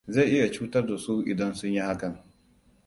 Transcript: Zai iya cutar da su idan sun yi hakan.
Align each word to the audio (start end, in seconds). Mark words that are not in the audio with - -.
Zai 0.13 0.29
iya 0.31 0.47
cutar 0.53 0.85
da 0.87 0.97
su 0.97 1.21
idan 1.27 1.53
sun 1.55 1.69
yi 1.69 1.79
hakan. 1.81 2.13